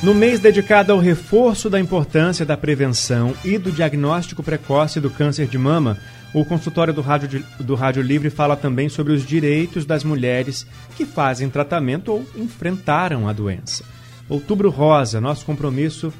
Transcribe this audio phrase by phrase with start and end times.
[0.00, 5.48] No mês dedicado ao reforço da importância da prevenção e do diagnóstico precoce do câncer
[5.48, 5.98] de mama,
[6.34, 11.06] o consultório do Rádio, do Rádio Livre fala também sobre os direitos das mulheres que
[11.06, 13.84] fazem tratamento ou enfrentaram a doença.
[14.28, 16.12] Outubro Rosa, nosso compromisso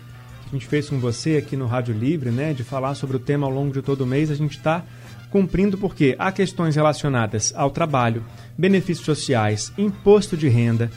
[0.48, 3.20] que a gente fez com você aqui no Rádio Livre, né, de falar sobre o
[3.20, 4.82] tema ao longo de todo o mês, a gente está
[5.30, 8.24] cumprindo porque há questões relacionadas ao trabalho,
[8.56, 10.90] benefícios sociais, imposto de renda,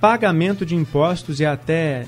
[0.00, 2.06] pagamento de impostos e até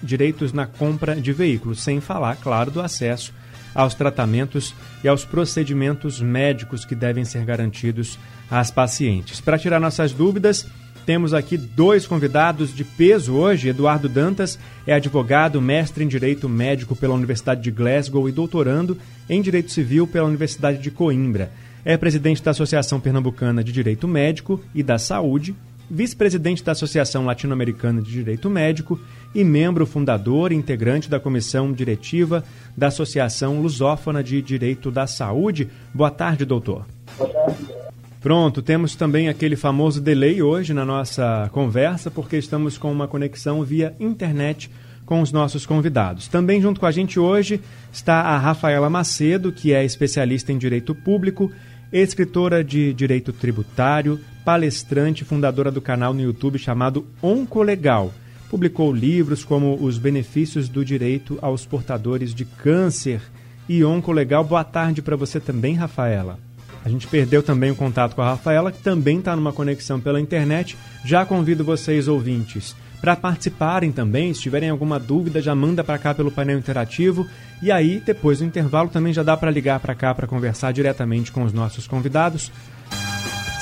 [0.00, 3.32] direitos na compra de veículos, sem falar, claro, do acesso
[3.74, 8.18] aos tratamentos e aos procedimentos médicos que devem ser garantidos
[8.50, 9.40] às pacientes.
[9.40, 10.66] Para tirar nossas dúvidas,
[11.04, 13.68] temos aqui dois convidados de peso hoje.
[13.68, 18.96] Eduardo Dantas é advogado, mestre em Direito Médico pela Universidade de Glasgow e doutorando
[19.28, 21.50] em Direito Civil pela Universidade de Coimbra.
[21.84, 25.54] É presidente da Associação Pernambucana de Direito Médico e da Saúde,
[25.90, 28.98] vice-presidente da Associação Latino-Americana de Direito Médico
[29.34, 32.44] e membro fundador e integrante da comissão diretiva
[32.76, 35.68] da Associação Lusófona de Direito da Saúde.
[35.92, 36.86] Boa tarde, doutor.
[37.18, 37.84] Boa tarde.
[38.24, 43.62] Pronto, temos também aquele famoso delay hoje na nossa conversa, porque estamos com uma conexão
[43.62, 44.70] via internet
[45.04, 46.26] com os nossos convidados.
[46.26, 47.60] Também junto com a gente hoje
[47.92, 51.52] está a Rafaela Macedo, que é especialista em direito público,
[51.92, 58.10] escritora de direito tributário, palestrante, fundadora do canal no YouTube chamado Oncolegal.
[58.54, 63.20] Publicou livros como Os Benefícios do Direito aos Portadores de Câncer
[63.68, 64.44] e Oncolegal.
[64.44, 66.38] Boa tarde para você também, Rafaela.
[66.84, 70.20] A gente perdeu também o contato com a Rafaela, que também está numa conexão pela
[70.20, 70.78] internet.
[71.04, 74.32] Já convido vocês, ouvintes, para participarem também.
[74.32, 77.26] Se tiverem alguma dúvida, já manda para cá pelo painel interativo.
[77.60, 81.32] E aí, depois do intervalo, também já dá para ligar para cá para conversar diretamente
[81.32, 82.52] com os nossos convidados.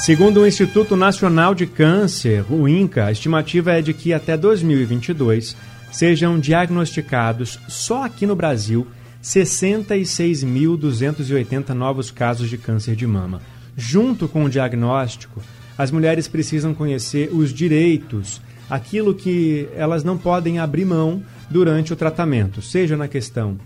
[0.05, 5.57] Segundo o Instituto Nacional de Câncer, o INCA, a estimativa é de que até 2022
[5.93, 8.85] sejam diagnosticados só aqui no Brasil
[9.23, 13.41] 66.280 novos casos de câncer de mama.
[13.77, 15.41] Junto com o diagnóstico,
[15.79, 21.97] as mulheres precisam conhecer os direitos, aquilo que elas não podem abrir mão durante o
[21.97, 23.57] tratamento, seja na questão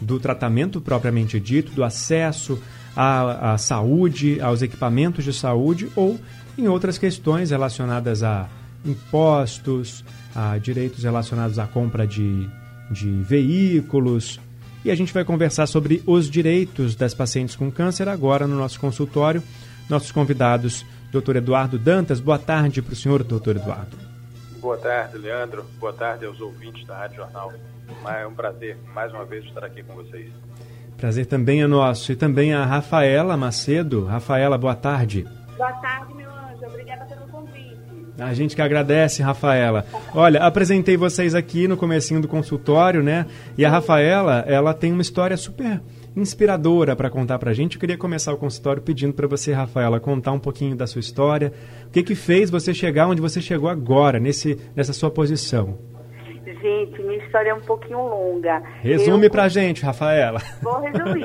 [0.00, 2.60] do tratamento propriamente dito, do acesso
[2.96, 6.18] à, à saúde, aos equipamentos de saúde ou
[6.56, 8.48] em outras questões relacionadas a
[8.84, 12.48] impostos, a direitos relacionados à compra de,
[12.90, 14.40] de veículos,
[14.84, 18.80] e a gente vai conversar sobre os direitos das pacientes com câncer agora no nosso
[18.80, 19.42] consultório.
[19.90, 22.20] Nossos convidados, doutor Eduardo Dantas.
[22.20, 23.96] Boa tarde para o senhor, doutor Eduardo.
[24.58, 25.66] Boa tarde, Leandro.
[25.78, 27.52] Boa tarde aos ouvintes da Rádio Jornal.
[28.06, 30.30] É um prazer, mais uma vez, estar aqui com vocês.
[31.00, 32.12] Prazer também é nosso.
[32.12, 34.04] E também a Rafaela Macedo.
[34.04, 35.26] Rafaela, boa tarde.
[35.56, 36.66] Boa tarde, meu anjo.
[36.66, 37.78] Obrigada pelo convite.
[38.18, 39.86] A gente que agradece, Rafaela.
[40.14, 43.24] Olha, apresentei vocês aqui no comecinho do consultório, né?
[43.56, 45.80] E a Rafaela, ela tem uma história super
[46.14, 47.76] inspiradora para contar para a gente.
[47.76, 51.50] Eu queria começar o consultório pedindo para você, Rafaela, contar um pouquinho da sua história.
[51.86, 55.78] O que que fez você chegar onde você chegou agora, nesse, nessa sua posição?
[56.44, 58.62] Gente, minha história é um pouquinho longa.
[58.80, 59.30] Resume eu...
[59.30, 60.40] pra gente, Rafaela.
[60.62, 61.24] Vou resumir.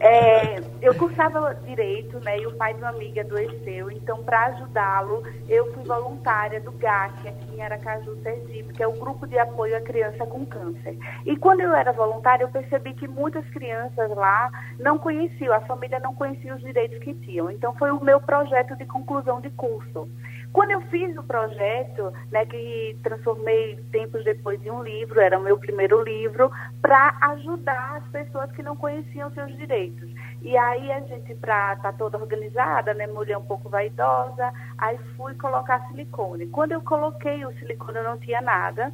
[0.00, 2.38] é, eu cursava direito, né?
[2.38, 3.90] E o pai de uma amiga adoeceu.
[3.90, 8.92] Então, para ajudá-lo, eu fui voluntária do GAC, aqui em Aracaju, Sergipe, que é o
[8.92, 10.96] Grupo de Apoio à Criança com Câncer.
[11.26, 15.98] E quando eu era voluntária, eu percebi que muitas crianças lá não conheciam, a família
[15.98, 17.50] não conhecia os direitos que tinham.
[17.50, 20.08] Então, foi o meu projeto de conclusão de curso.
[20.54, 25.42] Quando eu fiz o projeto, né, que transformei tempos depois em um livro, era o
[25.42, 26.48] meu primeiro livro,
[26.80, 30.08] para ajudar as pessoas que não conheciam seus direitos.
[30.40, 34.96] E aí a gente, para estar tá toda organizada, né, mulher um pouco vaidosa, aí
[35.16, 36.46] fui colocar silicone.
[36.46, 38.92] Quando eu coloquei o silicone, eu não tinha nada.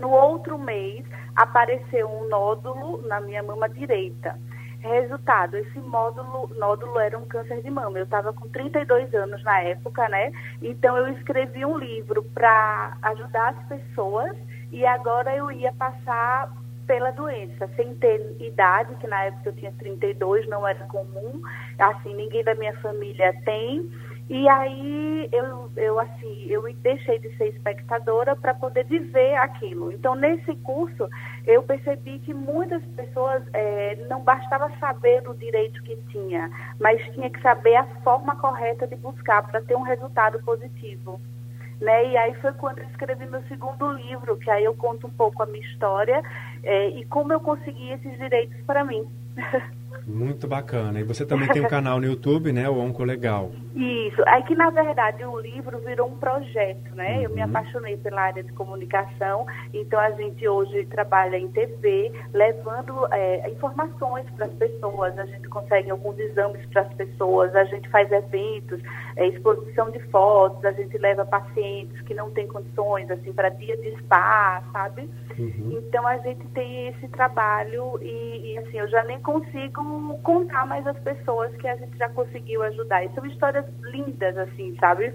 [0.00, 1.06] No outro mês,
[1.36, 4.36] apareceu um nódulo na minha mama direita.
[4.80, 7.98] Resultado, esse módulo, nódulo era um câncer de mama.
[7.98, 10.32] Eu estava com 32 anos na época, né?
[10.62, 14.34] Então eu escrevi um livro para ajudar as pessoas
[14.72, 16.50] e agora eu ia passar
[16.86, 21.40] pela doença, sem ter idade, que na época eu tinha 32, não era comum,
[21.78, 23.88] assim, ninguém da minha família tem.
[24.30, 29.90] E aí eu, eu assim, eu deixei de ser espectadora para poder viver aquilo.
[29.90, 31.08] Então nesse curso
[31.44, 36.48] eu percebi que muitas pessoas é, não bastava saber o direito que tinha,
[36.78, 41.20] mas tinha que saber a forma correta de buscar para ter um resultado positivo.
[41.80, 42.10] Né?
[42.10, 45.42] E aí foi quando eu escrevi meu segundo livro, que aí eu conto um pouco
[45.42, 46.22] a minha história
[46.62, 49.04] é, e como eu consegui esses direitos para mim.
[50.06, 51.00] Muito bacana.
[51.00, 52.68] E você também tem um canal no YouTube, né?
[52.68, 53.50] O Onco Legal.
[53.74, 54.22] Isso.
[54.26, 57.16] Aí que, na verdade, o livro virou um projeto, né?
[57.16, 57.22] Uhum.
[57.22, 57.48] Eu me uhum.
[57.48, 64.26] apaixonei pela área de comunicação, então a gente hoje trabalha em TV, levando é, informações
[64.36, 65.18] para as pessoas.
[65.18, 68.80] A gente consegue alguns exames para as pessoas, a gente faz eventos,
[69.16, 73.76] é, exposição de fotos, a gente leva pacientes que não têm condições, assim, para dia
[73.76, 75.08] de spa, sabe?
[75.38, 75.78] Uhum.
[75.78, 79.82] Então a gente tem esse trabalho e, e, assim, eu já nem consigo
[80.22, 83.04] contar mais as pessoas que a gente já conseguiu ajudar.
[83.04, 85.12] E são histórias lindas, assim, sabe?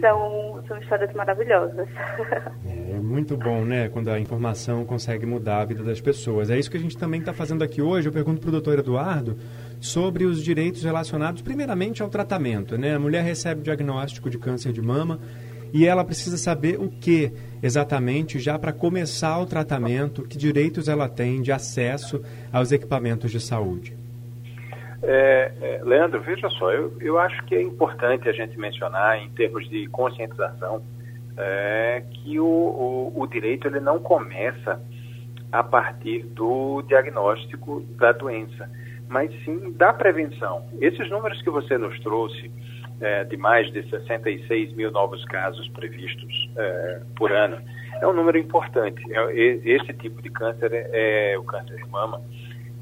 [0.00, 1.88] São, são histórias maravilhosas.
[2.90, 3.88] É muito bom, né?
[3.88, 6.50] Quando a informação consegue mudar a vida das pessoas.
[6.50, 8.08] É isso que a gente também está fazendo aqui hoje.
[8.08, 9.36] Eu pergunto para o doutor Eduardo
[9.80, 12.76] sobre os direitos relacionados, primeiramente, ao tratamento.
[12.76, 12.94] Né?
[12.94, 15.18] A mulher recebe o diagnóstico de câncer de mama
[15.72, 17.32] e ela precisa saber o que
[17.62, 22.22] exatamente já para começar o tratamento, que direitos ela tem de acesso
[22.52, 23.96] aos equipamentos de saúde.
[25.02, 29.30] É, é, Leandro, veja só, eu, eu acho que é importante a gente mencionar, em
[29.30, 30.82] termos de conscientização,
[31.36, 34.80] é, que o, o, o direito ele não começa
[35.50, 38.70] a partir do diagnóstico da doença,
[39.08, 40.64] mas sim da prevenção.
[40.80, 42.50] Esses números que você nos trouxe,
[43.00, 47.60] é, de mais de 66 mil novos casos previstos é, por ano.
[48.00, 49.02] É um número importante.
[49.12, 52.20] É, esse tipo de câncer é, é, o câncer de mama.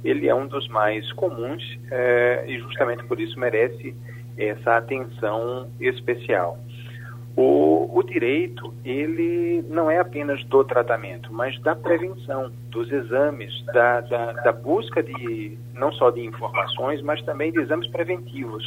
[0.04, 3.94] Ele é um dos mais comuns é, e justamente por isso merece
[4.36, 6.58] essa atenção especial.
[7.40, 14.00] O, o, direito, ele não é apenas do tratamento, mas da prevenção, dos exames, da,
[14.00, 18.64] da, da busca de, não só de informações, mas também de exames preventivos.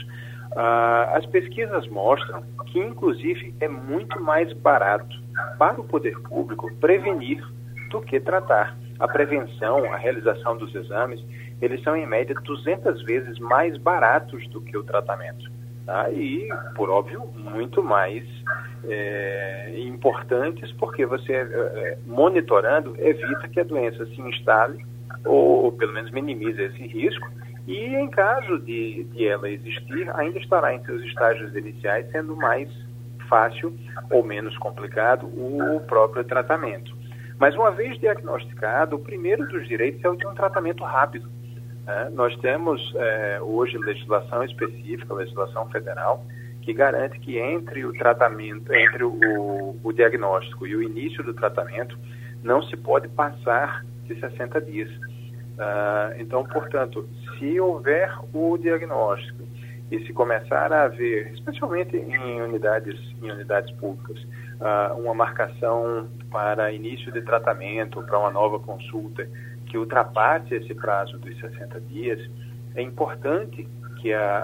[0.56, 5.15] Ah, as pesquisas mostram que, inclusive, é muito mais barato
[5.57, 7.44] para o poder público prevenir
[7.89, 8.77] do que tratar.
[9.00, 11.24] A prevenção, a realização dos exames,
[11.62, 15.50] eles são, em média, 200 vezes mais baratos do que o tratamento.
[15.86, 16.09] Tá?
[16.12, 18.24] E, por óbvio, muito mais
[18.83, 24.86] é, importantes, porque você, é, monitorando, evita que a doença se instale
[25.25, 27.30] ou, ou pelo menos minimiza esse risco
[27.68, 32.69] e em caso de, de ela existir, ainda estará em seus estágios iniciais, sendo mais
[33.30, 33.74] fácil
[34.10, 36.96] ou menos complicado o próprio tratamento.
[37.40, 41.30] Mas uma vez diagnosticado, o primeiro dos direitos é o de um tratamento rápido.
[41.86, 42.12] Né?
[42.13, 46.25] Nós temos é, hoje legislação específica, legislação federal,
[46.62, 51.98] que garante que entre o tratamento, entre o, o diagnóstico e o início do tratamento,
[52.44, 54.90] não se pode passar de 60 dias.
[54.92, 59.44] Uh, então, portanto, se houver o diagnóstico
[59.92, 64.18] e se começar a haver, especialmente em unidades, em unidades públicas,
[64.62, 69.28] uh, uma marcação para início de tratamento, para uma nova consulta,
[69.66, 72.19] que ultrapasse esse prazo dos 60 dias,
[72.75, 73.68] é importante
[74.01, 74.38] que a,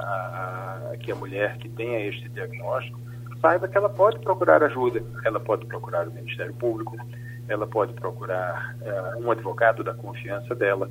[0.92, 3.00] a, que a mulher que tenha este diagnóstico
[3.42, 6.98] saiba que ela pode procurar ajuda, ela pode procurar o Ministério Público,
[7.48, 10.90] ela pode procurar uh, um advogado da confiança dela,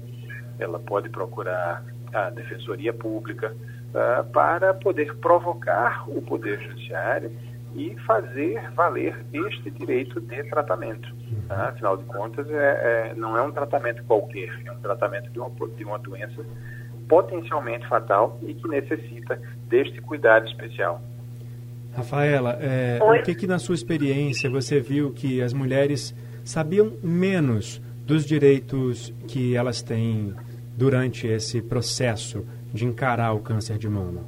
[0.59, 3.55] ela pode procurar a Defensoria Pública
[3.91, 7.31] uh, para poder provocar o Poder Judiciário
[7.75, 11.15] e fazer valer este direito de tratamento.
[11.47, 11.69] Tá?
[11.69, 15.51] Afinal de contas, é, é, não é um tratamento qualquer, é um tratamento de uma,
[15.51, 16.45] de uma doença
[17.07, 19.39] potencialmente fatal e que necessita
[19.69, 21.03] deste cuidado especial.
[21.95, 26.15] Rafaela, é, o que, que na sua experiência você viu que as mulheres
[26.45, 30.35] sabiam menos dos direitos que elas têm
[30.77, 34.23] durante esse processo de encarar o câncer de mama?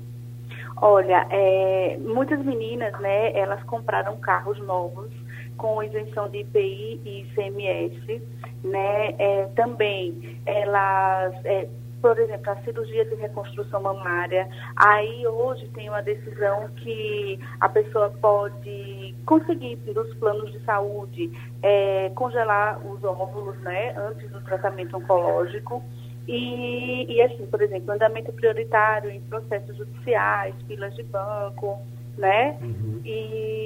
[0.81, 5.11] Olha, é, muitas meninas, né, elas compraram carros novos
[5.57, 8.23] com isenção de IPI e ICMS,
[8.63, 11.69] né, é, também elas é,
[12.01, 18.11] por exemplo, a cirurgia de reconstrução mamária, aí hoje tem uma decisão que a pessoa
[18.21, 21.31] pode conseguir dos planos de saúde
[21.63, 25.83] é, congelar os óvulos, né, antes do tratamento oncológico.
[26.29, 31.79] E, e assim, por exemplo, andamento prioritário em processos judiciais, filas de banco,
[32.19, 32.59] né?
[32.61, 33.01] Uhum.
[33.03, 33.59] E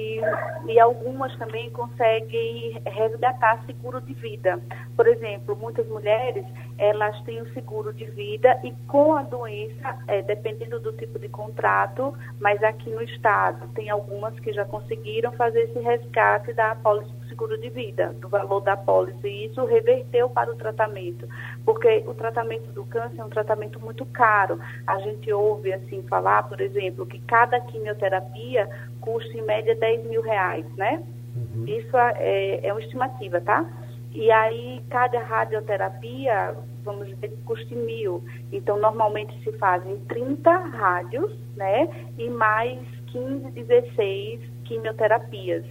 [0.67, 4.59] e algumas também conseguem resgatar seguro de vida.
[4.95, 6.45] Por exemplo, muitas mulheres
[6.77, 11.29] elas têm o seguro de vida e com a doença, é, dependendo do tipo de
[11.29, 17.11] contrato, mas aqui no estado tem algumas que já conseguiram fazer esse resgate da apólice
[17.33, 21.27] seguro de vida, do valor da apólice, e isso reverteu para o tratamento,
[21.65, 24.59] porque o tratamento do câncer é um tratamento muito caro.
[24.85, 28.69] A gente ouve assim falar, por exemplo, que cada quimioterapia
[29.01, 31.03] custa em média 10 mil reais, né?
[31.35, 31.65] Uhum.
[31.67, 33.67] Isso é, é uma estimativa, tá?
[34.11, 38.23] E aí, cada radioterapia, vamos dizer que custa mil.
[38.51, 41.89] Então, normalmente se fazem 30 rádios, né?
[42.19, 45.65] E mais 15, 16 quimioterapias.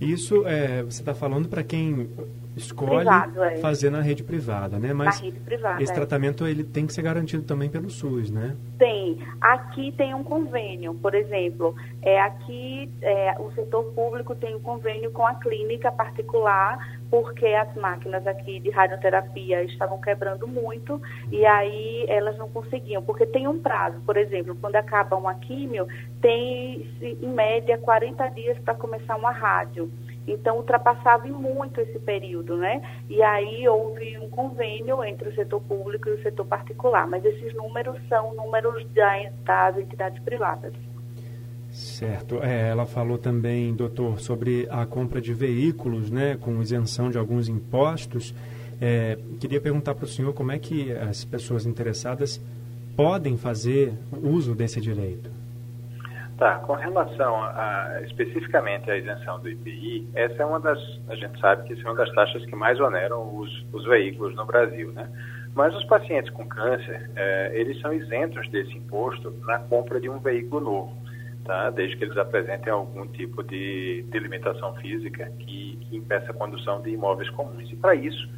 [0.00, 2.08] Isso é, você está falando para quem
[2.56, 3.56] escolhe Privado, é.
[3.56, 4.92] fazer na rede privada, né?
[4.92, 5.94] Mas privada, esse é.
[5.94, 8.56] tratamento ele tem que ser garantido também pelo SUS, né?
[8.78, 9.18] Tem.
[9.40, 15.10] Aqui tem um convênio, por exemplo, é aqui é, o setor público tem um convênio
[15.10, 16.78] com a clínica particular
[17.10, 23.26] porque as máquinas aqui de radioterapia estavam quebrando muito e aí elas não conseguiam, porque
[23.26, 25.86] tem um prazo, por exemplo, quando acaba uma químio,
[26.20, 29.90] tem em média 40 dias para começar uma rádio.
[30.26, 32.82] Então, ultrapassava muito esse período, né?
[33.08, 37.54] E aí houve um convênio entre o setor público e o setor particular, mas esses
[37.54, 38.84] números são números
[39.44, 40.72] das entidades privadas.
[41.70, 42.42] Certo.
[42.42, 47.48] É, ela falou também, doutor, sobre a compra de veículos, né, com isenção de alguns
[47.48, 48.34] impostos.
[48.80, 52.40] É, queria perguntar para o senhor como é que as pessoas interessadas
[52.96, 53.92] podem fazer
[54.22, 55.35] uso desse direito.
[56.38, 60.78] Tá, com relação a, especificamente à isenção do IPI, essa é uma das,
[61.08, 64.34] a gente sabe que essa é uma das taxas que mais oneram os, os veículos
[64.36, 65.08] no Brasil, né?
[65.54, 70.18] Mas os pacientes com câncer, é, eles são isentos desse imposto na compra de um
[70.18, 70.96] veículo novo,
[71.46, 71.70] tá?
[71.70, 76.82] Desde que eles apresentem algum tipo de, de limitação física que, que impeça a condução
[76.82, 77.72] de imóveis comuns.
[77.72, 78.28] E para isso,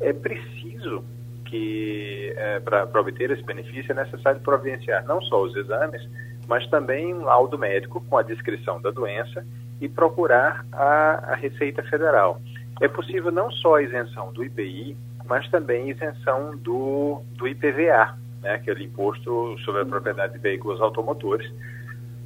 [0.00, 1.04] é preciso
[1.44, 6.00] que, é, para obter esse benefício, é necessário providenciar não só os exames,
[6.46, 9.44] mas também um laudo médico com a descrição da doença
[9.80, 12.40] e procurar a, a Receita Federal.
[12.80, 14.96] É possível não só a isenção do IPI,
[15.26, 21.48] mas também isenção do, do IPVA, né, aquele imposto sobre a propriedade de veículos automotores.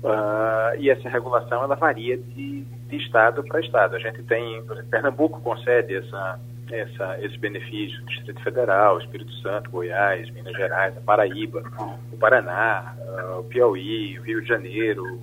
[0.02, 3.96] Uh, e essa regulação ela varia de, de estado para estado.
[3.96, 6.38] A gente tem, Pernambuco concede essa,
[6.70, 11.62] essa, esse benefício, Distrito Federal, Espírito Santo, Goiás, Minas Gerais, a Paraíba,
[12.12, 15.20] o Paraná, uh, o Piauí, o Rio de Janeiro,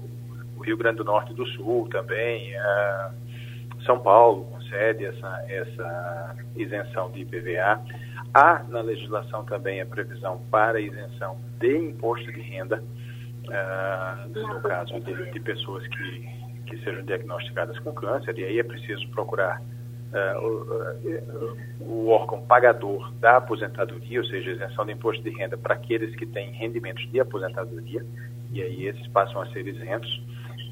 [0.58, 6.36] o Rio Grande do Norte e do Sul também, uh, São Paulo concede essa, essa
[6.56, 7.82] isenção de IPVA.
[8.34, 12.82] Há na legislação também a previsão para isenção de imposto de renda,
[13.48, 16.30] uh, no caso de, de pessoas que,
[16.68, 19.62] que sejam diagnosticadas com câncer, e aí é preciso procurar
[20.42, 26.16] o, o, órgão pagador da aposentadoria, ou seja, isenção de imposto de renda para aqueles
[26.16, 28.06] que têm rendimentos de aposentadoria,
[28.52, 30.22] e aí esses passam a ser isentos.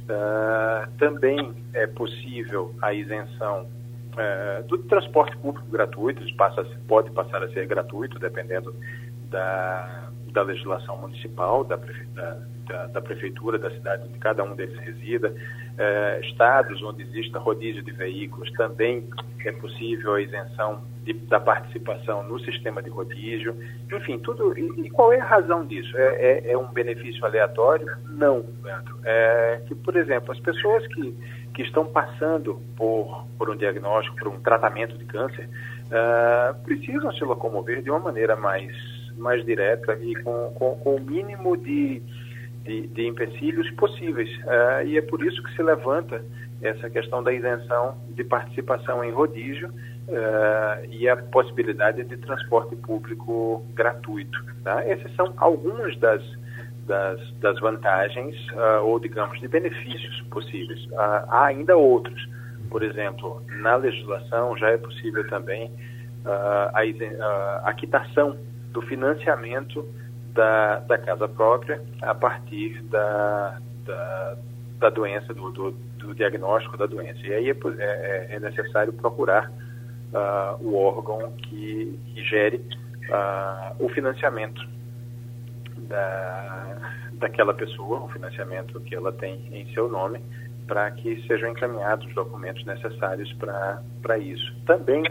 [0.03, 3.67] Uh, também é possível a isenção
[4.13, 8.75] uh, do transporte público gratuito, passa, pode passar a ser gratuito, dependendo
[9.29, 14.77] da, da legislação municipal, da, da, da, da, prefeitura, da cidade onde cada um deles
[14.79, 15.33] resida.
[15.77, 19.07] Eh, estados onde exista rodízio de veículos, também
[19.45, 23.55] é possível a isenção de, da participação no sistema de rodízio.
[23.91, 24.57] Enfim, tudo.
[24.57, 25.97] E, e qual é a razão disso?
[25.97, 27.87] É, é, é, um benefício aleatório?
[28.09, 28.99] Não, Leandro.
[29.03, 31.15] É que, por exemplo, as pessoas que,
[31.53, 35.49] que estão passando por, por um diagnóstico, por um tratamento de câncer,
[35.87, 38.71] uh, precisam se locomover de uma maneira mais,
[39.21, 42.01] mais direta e com, com, com o mínimo de
[42.63, 44.29] de, de empecilhos possíveis.
[44.39, 46.23] Uh, e é por isso que se levanta
[46.61, 53.65] essa questão da isenção de participação em rodízio uh, e a possibilidade de transporte público
[53.73, 54.37] gratuito.
[54.63, 54.83] Tá?
[54.85, 56.21] Essas são algumas das,
[56.85, 60.87] das, das vantagens uh, ou, digamos, de benefícios possíveis.
[60.95, 62.29] há ainda outros.
[62.69, 65.69] Por exemplo, na legislação já é possível também
[66.23, 68.37] a, a quitação
[68.71, 69.85] do financiamento
[70.33, 74.37] da, da casa própria a partir da, da,
[74.79, 77.19] da doença, do, do, do, diagnóstico da doença.
[77.25, 82.57] E aí é, é, é necessário procurar uh, o órgão que, que gere
[83.09, 84.61] uh, o financiamento
[85.87, 86.77] da,
[87.13, 90.21] daquela pessoa, o financiamento que ela tem em seu nome,
[90.67, 94.55] para que sejam encaminhados os documentos necessários para isso.
[94.65, 95.03] Também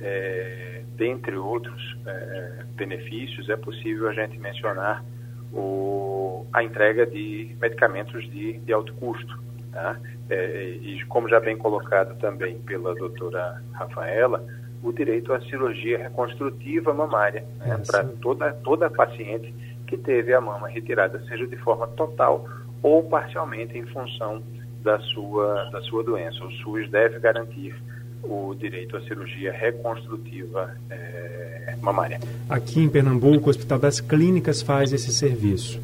[0.00, 5.04] é, dentre outros é, benefícios, é possível a gente mencionar
[5.52, 9.46] o, a entrega de medicamentos de, de alto custo.
[9.72, 9.98] Tá?
[10.28, 14.44] é, e como já bem colocado também pela doutora Rafaela,
[14.82, 19.52] o direito à cirurgia reconstrutiva mamária né, para toda, toda paciente
[19.86, 22.48] que teve a mama retirada, seja de forma total
[22.82, 24.42] ou parcialmente em função
[24.82, 26.44] da sua, da sua doença.
[26.44, 27.74] O SUS deve garantir
[28.22, 32.20] o direito à cirurgia reconstrutiva é, mamária.
[32.48, 35.80] Aqui em Pernambuco, o Hospital das Clínicas faz esse serviço.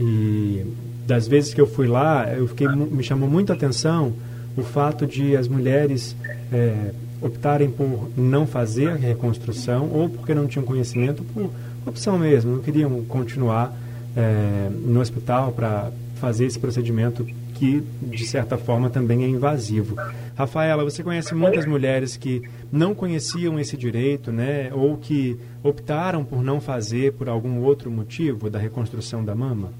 [0.00, 0.64] E
[1.06, 4.12] das vezes que eu fui lá, eu fiquei, me chamou muita atenção
[4.56, 6.16] o fato de as mulheres
[6.52, 11.50] é, optarem por não fazer a reconstrução ou porque não tinham conhecimento, por
[11.86, 13.76] opção mesmo, não queriam continuar
[14.16, 19.96] é, no hospital para fazer esse procedimento que, de certa forma, também é invasivo.
[20.36, 26.42] Rafaela, você conhece muitas mulheres que não conheciam esse direito, né, ou que optaram por
[26.42, 29.72] não fazer por algum outro motivo da reconstrução da mama?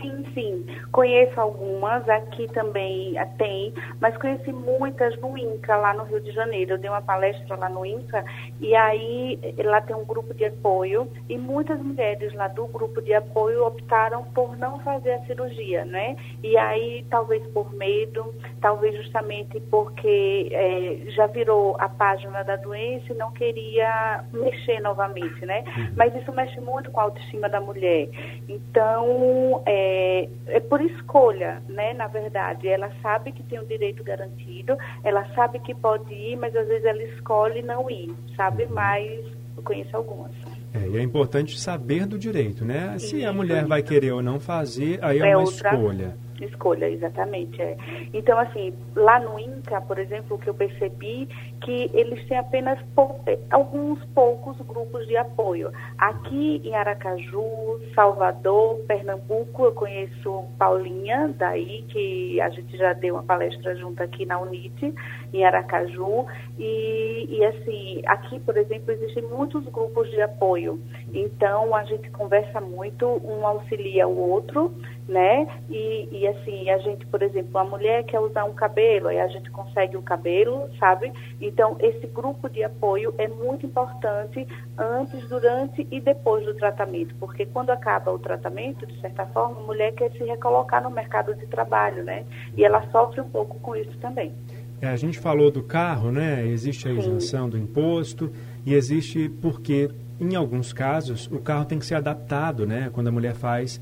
[0.00, 0.66] Sim, sim.
[0.92, 6.72] Conheço algumas, aqui também tem, mas conheci muitas no INCA, lá no Rio de Janeiro.
[6.72, 8.24] Eu dei uma palestra lá no INCA
[8.60, 13.14] e aí lá tem um grupo de apoio e muitas mulheres lá do grupo de
[13.14, 16.16] apoio optaram por não fazer a cirurgia, né?
[16.42, 23.12] E aí, talvez por medo, talvez justamente porque é, já virou a página da doença
[23.12, 25.64] e não queria mexer novamente, né?
[25.76, 25.92] Uhum.
[25.96, 28.08] Mas isso mexe muito com a autoestima da mulher.
[28.48, 31.92] Então, é, é, é, por escolha, né?
[31.92, 36.36] Na verdade, ela sabe que tem o um direito garantido, ela sabe que pode ir,
[36.36, 38.64] mas às vezes ela escolhe não ir, sabe?
[38.64, 38.74] Uhum.
[38.74, 40.32] Mas eu conheço algumas.
[40.72, 42.96] É, e é importante saber do direito, né?
[42.98, 45.74] Se a mulher vai querer ou não fazer, aí é, é uma outra...
[45.74, 47.60] escolha escolha, exatamente.
[47.60, 47.76] É.
[48.12, 51.28] Então, assim, lá no INCA, por exemplo, o que eu percebi
[51.62, 55.70] que eles têm apenas pou, eh, alguns poucos grupos de apoio.
[55.98, 63.22] Aqui em Aracaju, Salvador, Pernambuco, eu conheço Paulinha, daí que a gente já deu uma
[63.22, 64.94] palestra junto aqui na UNIT,
[65.32, 66.26] em Aracaju,
[66.58, 70.80] e, e assim, aqui, por exemplo, existem muitos grupos de apoio.
[71.12, 74.74] Então, a gente conversa muito, um auxilia o outro,
[75.08, 75.46] né?
[75.68, 79.28] E, e assim, a gente, por exemplo, a mulher quer usar um cabelo, aí a
[79.28, 81.12] gente consegue o cabelo, sabe?
[81.40, 84.46] Então, esse grupo de apoio é muito importante
[84.78, 89.62] antes, durante e depois do tratamento, porque quando acaba o tratamento, de certa forma, a
[89.64, 92.24] mulher quer se recolocar no mercado de trabalho, né?
[92.56, 94.32] E ela sofre um pouco com isso também.
[94.80, 96.46] É, a gente falou do carro, né?
[96.46, 97.50] Existe a isenção Sim.
[97.50, 98.32] do imposto
[98.64, 102.88] e existe porque, em alguns casos, o carro tem que ser adaptado, né?
[102.92, 103.78] Quando a mulher faz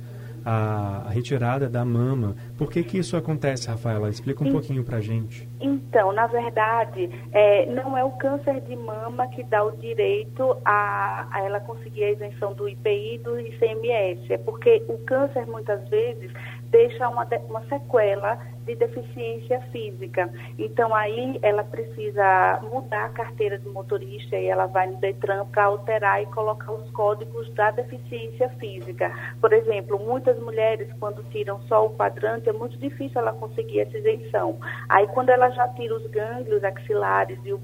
[0.48, 2.34] a, retirada da mama.
[2.56, 4.08] Por que, que isso acontece, Rafaela?
[4.08, 5.46] Explica um pouquinho para gente.
[5.60, 11.28] Então, na verdade, é, não é o câncer de mama que dá o direito a,
[11.30, 14.32] a ela conseguir a isenção do IPI e do ICMS.
[14.32, 16.32] É porque o câncer, muitas vezes,
[16.70, 20.30] deixa uma, uma sequela de deficiência física.
[20.58, 25.64] Então, aí ela precisa mudar a carteira de motorista e ela vai no Detran para
[25.64, 29.10] alterar e colocar os códigos da deficiência física.
[29.40, 33.96] Por exemplo, muitas mulheres, quando tiram só o quadrante, é muito difícil ela conseguir essa
[33.96, 34.58] isenção.
[34.88, 37.60] Aí, quando ela já tira os gânglios axilares e, o,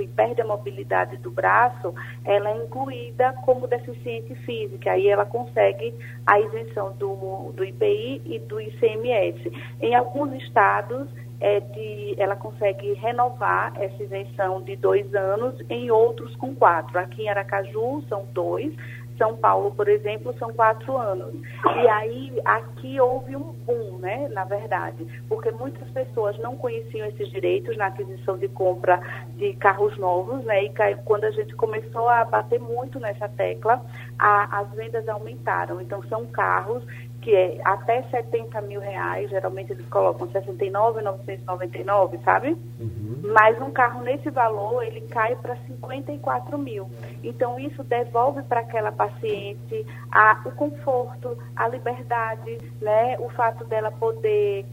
[0.00, 4.90] e perde a mobilidade do braço, ela é incluída como deficiente física.
[4.90, 5.94] Aí ela consegue
[6.26, 9.52] a isenção do, do IPI e do ICMS.
[9.80, 11.08] Em alguns estados,
[11.42, 16.96] é de, ela consegue renovar essa isenção de dois anos, em outros com quatro.
[16.98, 18.72] Aqui em Aracaju são dois,
[19.18, 21.34] São Paulo, por exemplo, são quatro anos.
[21.82, 27.28] E aí, aqui houve um boom, né, na verdade, porque muitas pessoas não conheciam esses
[27.30, 29.00] direitos na aquisição de compra
[29.36, 30.72] de carros novos, né, e
[31.04, 33.84] quando a gente começou a bater muito nessa tecla,
[34.16, 35.80] a, as vendas aumentaram.
[35.80, 36.84] Então, são carros
[37.22, 42.56] que é até 70 mil reais, geralmente eles colocam 69,999, sabe?
[42.80, 43.20] Uhum.
[43.32, 46.90] Mas um carro nesse valor, ele cai para 54 mil.
[47.22, 53.16] Então, isso devolve para aquela paciente a, o conforto, a liberdade, né?
[53.20, 54.66] O fato dela poder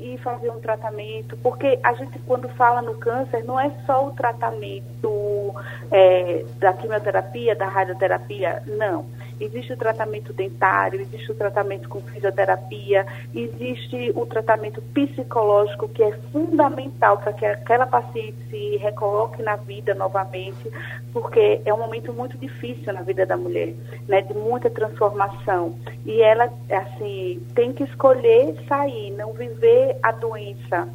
[0.00, 4.10] ir fazer um tratamento, porque a gente quando fala no câncer não é só o
[4.10, 5.54] tratamento
[5.92, 9.06] é, da quimioterapia, da radioterapia, não
[9.44, 16.12] existe o tratamento dentário, existe o tratamento com fisioterapia, existe o tratamento psicológico que é
[16.32, 20.70] fundamental para que aquela paciente se recoloque na vida novamente,
[21.12, 23.74] porque é um momento muito difícil na vida da mulher,
[24.08, 25.78] né, de muita transformação.
[26.04, 30.88] E ela, assim, tem que escolher sair, não viver a doença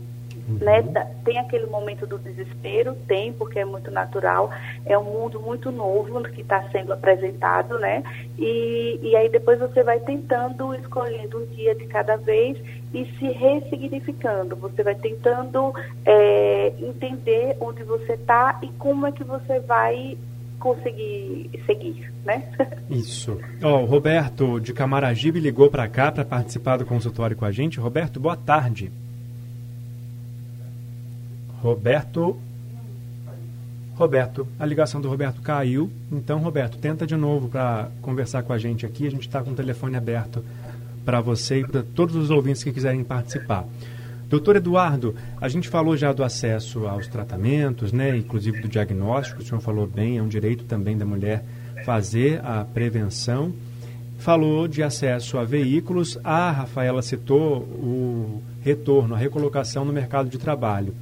[0.48, 0.60] Uhum.
[0.62, 0.82] Né?
[1.26, 4.50] Tem aquele momento do desespero, tem, porque é muito natural,
[4.86, 8.04] é um mundo muito novo que está sendo apresentado, né?
[8.38, 12.58] E, e aí depois você vai tentando, escolhendo um dia de cada vez
[12.94, 14.56] e se ressignificando.
[14.56, 15.74] Você vai tentando
[16.06, 20.18] é, entender onde você está e como é que você vai
[20.60, 22.44] conseguir seguir, né?
[22.90, 23.40] Isso.
[23.62, 27.52] Ó, oh, o Roberto de Camaragibe ligou para cá para participar do consultório com a
[27.52, 27.80] gente.
[27.80, 28.92] Roberto, boa tarde.
[31.62, 32.38] Roberto.
[33.96, 35.90] Roberto, a ligação do Roberto caiu.
[36.12, 39.08] Então, Roberto, tenta de novo para conversar com a gente aqui.
[39.08, 40.44] A gente está com o telefone aberto
[41.04, 43.66] para você e para todos os ouvintes que quiserem participar.
[44.30, 49.46] Doutor Eduardo, a gente falou já do acesso aos tratamentos, né, inclusive do diagnóstico, o
[49.46, 51.46] senhor falou bem, é um direito também da mulher
[51.86, 53.54] fazer a prevenção.
[54.20, 60.38] Falou de acesso a veículos, a Rafaela citou o retorno, a recolocação no mercado de
[60.38, 60.94] trabalho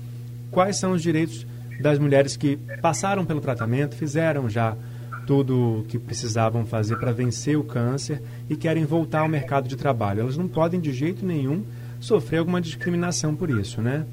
[0.56, 1.46] quais são os direitos
[1.82, 4.74] das mulheres que passaram pelo tratamento, fizeram já
[5.28, 9.76] tudo o que precisavam fazer para vencer o câncer e querem voltar ao mercado de
[9.76, 10.22] trabalho.
[10.22, 11.65] Elas não podem de jeito nenhum
[12.00, 14.06] sofrer alguma discriminação por isso, né?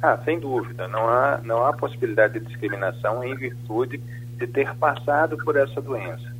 [0.00, 0.88] Ah, sem dúvida.
[0.88, 3.98] Não há, não há possibilidade de discriminação em virtude
[4.38, 6.32] de ter passado por essa doença.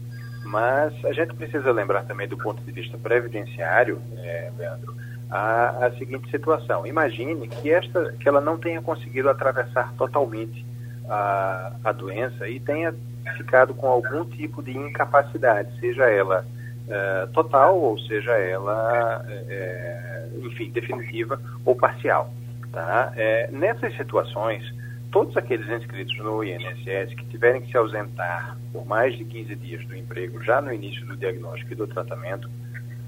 [0.43, 4.97] Mas a gente precisa lembrar também do ponto de vista previdenciário, é, Leandro,
[5.33, 6.87] a, a seguinte situação.
[6.87, 10.65] Imagine que, esta, que ela não tenha conseguido atravessar totalmente
[11.09, 12.95] a, a doença e tenha
[13.39, 16.45] ficado com algum tipo de incapacidade, seja ela
[16.89, 22.31] é, total ou seja ela, é, enfim, definitiva ou parcial.
[22.71, 23.13] Tá?
[23.17, 24.63] É, nessas situações,
[25.11, 29.87] todos aqueles inscritos no INSS que tiverem que se ausentar por mais de 15 dias
[29.87, 32.51] do emprego já no início do diagnóstico e do tratamento,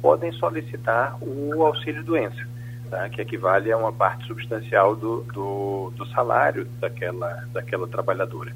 [0.04, 2.46] podem solicitar o auxílio-doença,
[2.90, 3.08] tá?
[3.08, 8.52] que equivale a uma parte substancial do, do, do, salário daquela, daquela trabalhadora.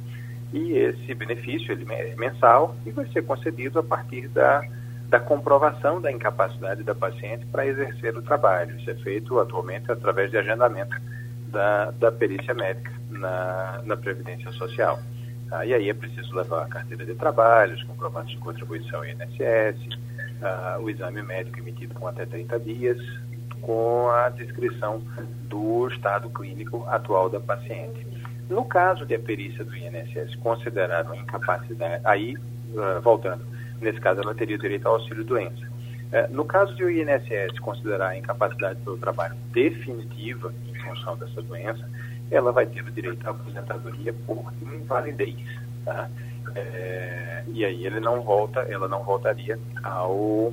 [0.53, 4.63] E esse benefício ele é mensal e vai ser concedido a partir da,
[5.09, 8.77] da comprovação da incapacidade da paciente para exercer o trabalho.
[8.79, 10.95] Isso é feito atualmente através de agendamento
[11.47, 14.99] da, da perícia médica na, na Previdência Social.
[15.49, 15.65] Tá?
[15.65, 19.97] E aí é preciso levar a carteira de trabalho, os comprovantes de contribuição INSS,
[20.81, 22.99] o exame médico emitido com até 30 dias,
[23.61, 25.03] com a descrição
[25.49, 28.07] do estado clínico atual da paciente.
[28.49, 33.45] No caso de a perícia do INSS considerar uma incapacidade, aí, uh, voltando,
[33.81, 35.67] nesse caso ela teria direito ao auxílio-doença.
[35.67, 41.43] Uh, no caso de o INSS considerar a incapacidade pelo trabalho definitiva em função dessa
[41.43, 41.87] doença,
[42.31, 45.37] ela vai ter o direito à aposentadoria por invalidez.
[45.85, 46.09] Tá?
[46.55, 50.53] É, e aí ele não volta, ela não voltaria ao,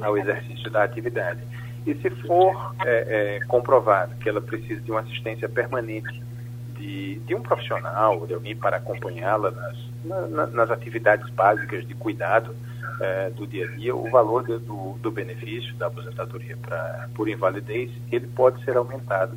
[0.00, 1.40] ao exercício da atividade.
[1.86, 6.22] E se for é, é, comprovado que ela precisa de uma assistência permanente
[6.78, 9.76] de, de um profissional, de alguém para acompanhá-la nas,
[10.30, 12.54] na, nas atividades básicas de cuidado
[13.00, 17.90] é, do dia a dia, o valor do, do benefício da aposentadoria pra, por invalidez,
[18.10, 19.36] ele pode ser aumentado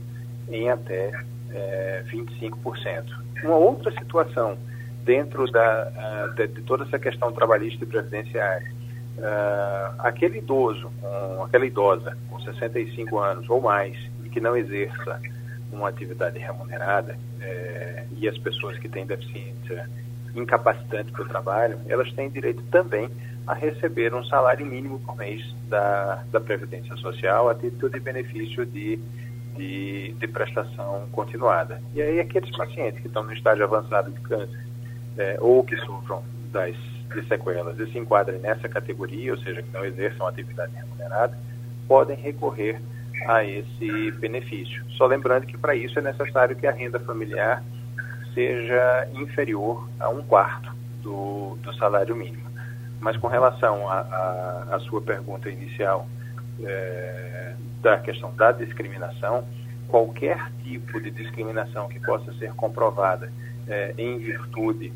[0.50, 1.12] em até
[1.52, 3.04] é, 25%.
[3.44, 4.58] Uma outra situação
[5.08, 8.70] dentro da, uh, de, de, toda essa questão trabalhista e previdenciária,
[9.18, 15.20] uh, aquele idoso, com, aquela idosa com 65 anos ou mais e que não exerça
[15.72, 19.90] uma atividade remunerada eh, e as pessoas que têm deficiência
[20.34, 23.10] incapacitante para o trabalho, elas têm direito também
[23.46, 28.66] a receber um salário mínimo por mês da, da Previdência Social a título de benefício
[28.66, 28.98] de,
[29.58, 31.82] de, de prestação continuada.
[31.94, 34.67] E aí aqueles pacientes que estão no estágio avançado de câncer
[35.18, 36.76] é, ou que sofram das
[37.14, 41.38] de sequelas e se enquadrem nessa categoria, ou seja, que não exerçam atividade remunerada,
[41.88, 42.82] podem recorrer
[43.28, 44.84] a esse benefício.
[44.92, 47.64] Só lembrando que para isso é necessário que a renda familiar
[48.34, 52.48] seja inferior a um quarto do, do salário mínimo.
[53.00, 56.08] Mas com relação à sua pergunta inicial
[56.64, 59.48] é, da questão da discriminação,
[59.88, 63.32] qualquer tipo de discriminação que possa ser comprovada
[63.68, 64.92] é, em virtude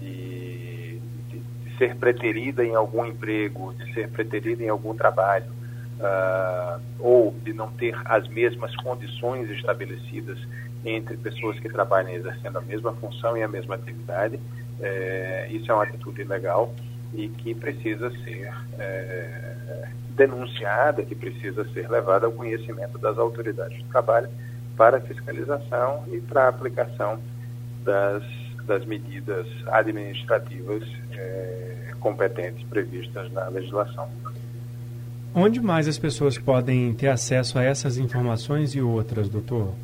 [0.00, 5.52] de, de, de, ser preterida em algum emprego, de ser preterida em algum trabalho,
[6.00, 10.38] uh, ou de não ter as mesmas condições estabelecidas
[10.84, 14.40] entre pessoas que trabalham exercendo a mesma função e a mesma atividade,
[14.80, 16.74] é, isso é uma atitude ilegal
[17.12, 23.84] e que precisa ser é, denunciada, que precisa ser levada ao conhecimento das autoridades de
[23.84, 24.28] trabalho
[24.76, 27.20] para fiscalização e para aplicação
[27.84, 28.22] das
[28.70, 34.08] das medidas administrativas é, competentes previstas na legislação.
[35.34, 39.74] Onde mais as pessoas podem ter acesso a essas informações e outras, doutor?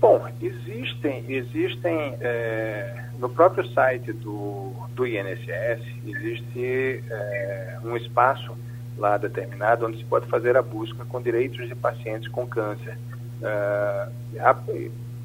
[0.00, 8.56] Bom, existem, existem é, no próprio site do, do INSS, existe é, um espaço
[8.96, 12.98] lá determinado onde se pode fazer a busca com direitos de pacientes com câncer.
[13.40, 14.08] É,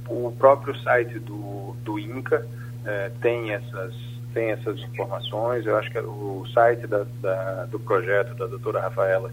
[0.09, 2.45] o próprio site do, do INCA
[2.85, 3.93] é, tem, essas,
[4.33, 9.31] tem essas informações, eu acho que o site da, da, do projeto da doutora Rafaela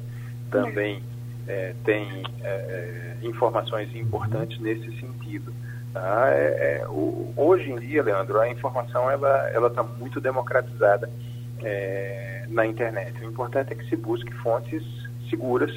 [0.51, 1.03] também
[1.49, 5.53] é, tem é, informações importantes nesse sentido.
[5.93, 6.31] Tá?
[6.31, 11.11] É, é, o, hoje em dia, Leandro, a informação ela está muito democratizada
[12.49, 13.21] na internet.
[13.21, 14.83] O importante é que se busque fontes
[15.29, 15.71] seguras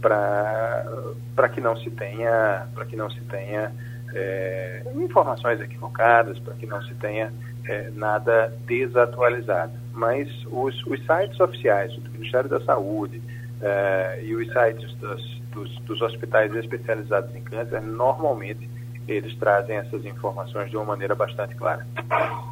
[0.00, 3.72] para que não se tenha para que não se tenha
[4.18, 7.32] é, informações equivocadas, para que não se tenha
[7.66, 9.72] é, nada desatualizado.
[9.92, 13.22] Mas os, os sites oficiais do Ministério da Saúde
[13.60, 18.68] é, e os sites dos, dos, dos hospitais especializados em câncer normalmente
[19.06, 21.86] eles trazem essas informações de uma maneira bastante clara.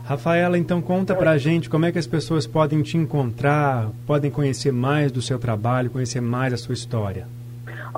[0.04, 4.30] Rafaela, então conta para a gente como é que as pessoas podem te encontrar, podem
[4.30, 7.28] conhecer mais do seu trabalho, conhecer mais a sua história.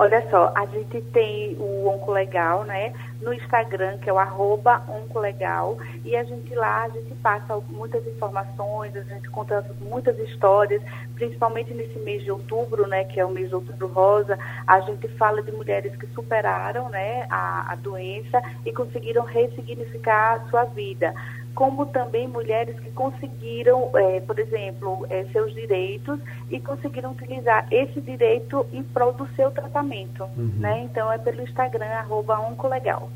[0.01, 2.93] Olha só, a gente tem o Oncolegal, né?
[3.21, 8.07] No Instagram, que é o arroba Oncolegal, e a gente lá, a gente passa muitas
[8.07, 10.81] informações, a gente conta muitas histórias,
[11.15, 13.03] principalmente nesse mês de outubro, né?
[13.03, 17.27] Que é o mês de outubro rosa, a gente fala de mulheres que superaram, né?
[17.29, 21.13] A, a doença e conseguiram ressignificar a sua vida
[21.59, 26.17] como também mulheres que conseguiram, é, por exemplo, é, seus direitos
[26.49, 30.23] e conseguiram utilizar esse direito em prol do seu tratamento.
[30.37, 30.53] Uhum.
[30.55, 30.83] Né?
[30.83, 33.09] Então é pelo Instagram, arroba Oncolegal.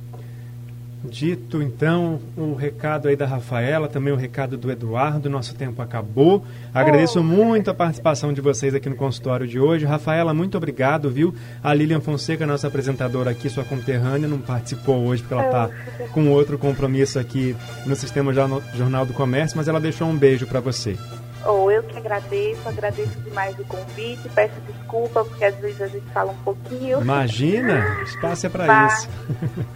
[1.03, 6.45] Dito então o recado aí da Rafaela, também o recado do Eduardo, nosso tempo acabou.
[6.73, 7.23] Agradeço oh.
[7.23, 9.85] muito a participação de vocês aqui no consultório de hoje.
[9.85, 11.33] Rafaela, muito obrigado, viu?
[11.61, 15.69] A Lilian Fonseca, nossa apresentadora aqui, sua conterrânea, não participou hoje porque ela está
[16.11, 20.61] com outro compromisso aqui no Sistema Jornal do Comércio, mas ela deixou um beijo para
[20.61, 20.97] você.
[21.45, 25.87] Ou oh, eu que agradeço, agradeço demais o convite, peço desculpa porque às vezes a
[25.87, 27.01] gente fala um pouquinho.
[27.01, 29.09] Imagina, espaço é para isso.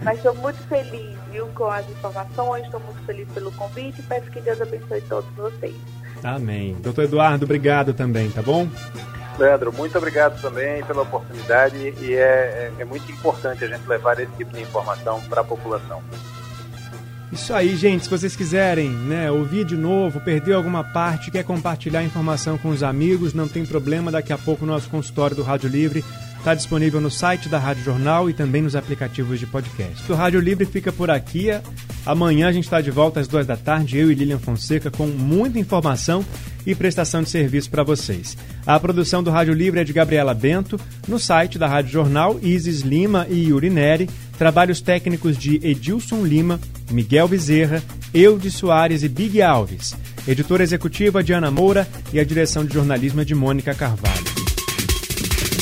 [0.00, 4.30] Mas estou muito feliz, viu, com as informações, estou muito feliz pelo convite e peço
[4.30, 5.74] que Deus abençoe todos vocês.
[6.22, 6.76] Amém.
[6.80, 8.68] Doutor Eduardo, obrigado também, tá bom?
[9.38, 14.18] Leandro, muito obrigado também pela oportunidade e é, é, é muito importante a gente levar
[14.18, 16.02] esse tipo de informação para a população.
[17.30, 18.04] Isso aí, gente.
[18.04, 22.82] Se vocês quiserem né, ouvir de novo, perdeu alguma parte, quer compartilhar informação com os
[22.82, 24.10] amigos, não tem problema.
[24.10, 26.04] Daqui a pouco o nosso consultório do Rádio Livre
[26.38, 30.10] está disponível no site da Rádio Jornal e também nos aplicativos de podcast.
[30.10, 31.48] O Rádio Livre fica por aqui.
[32.06, 35.06] Amanhã a gente está de volta às duas da tarde, eu e Lilian Fonseca, com
[35.06, 36.24] muita informação
[36.66, 38.36] e prestação de serviço para vocês.
[38.66, 42.80] A produção do Rádio Livre é de Gabriela Bento, no site da Rádio Jornal, Isis
[42.80, 46.60] Lima e Yuri Neri Trabalhos técnicos de Edilson Lima,
[46.92, 47.82] Miguel Bezerra,
[48.14, 49.96] Eudes Soares e Big Alves.
[50.28, 54.47] Editora executiva de Ana Moura e a direção de jornalismo é de Mônica Carvalho.